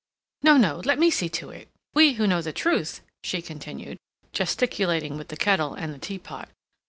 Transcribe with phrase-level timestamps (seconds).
[0.41, 3.99] No, no, let me see to it—we who know the truth," she continued,
[4.33, 6.49] gesticulating with the kettle and the teapot.